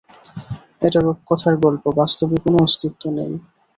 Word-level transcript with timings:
এটা 0.81 0.99
রুপকথার 1.01 1.55
গল্প, 1.63 1.83
বাস্তবে 1.99 2.35
কোনো 2.43 2.57
অস্তিত্ব 2.59 3.03
নেই। 3.17 3.31